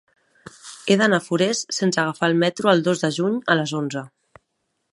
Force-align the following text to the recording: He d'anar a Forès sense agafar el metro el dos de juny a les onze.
He 0.87 0.95
d'anar 1.01 1.19
a 1.19 1.23
Forès 1.25 1.61
sense 1.79 2.01
agafar 2.03 2.29
el 2.33 2.39
metro 2.45 2.71
el 2.73 2.81
dos 2.89 3.05
de 3.07 3.11
juny 3.19 3.37
a 3.55 3.59
les 3.61 3.75
onze. 3.81 4.05